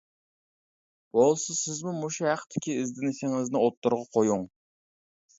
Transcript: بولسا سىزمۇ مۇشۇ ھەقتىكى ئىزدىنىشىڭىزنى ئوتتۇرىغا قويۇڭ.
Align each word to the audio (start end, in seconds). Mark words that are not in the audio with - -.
بولسا 1.17 1.55
سىزمۇ 1.57 1.93
مۇشۇ 1.97 2.25
ھەقتىكى 2.27 2.77
ئىزدىنىشىڭىزنى 2.83 3.61
ئوتتۇرىغا 3.67 4.09
قويۇڭ. 4.17 4.49